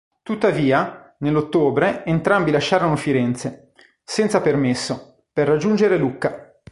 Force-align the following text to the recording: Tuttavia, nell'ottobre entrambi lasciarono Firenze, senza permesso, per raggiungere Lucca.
Tuttavia, 0.23 1.15
nell'ottobre 1.19 2.03
entrambi 2.05 2.49
lasciarono 2.49 2.95
Firenze, 2.95 3.73
senza 4.03 4.41
permesso, 4.41 5.25
per 5.31 5.47
raggiungere 5.47 5.95
Lucca. 5.95 6.57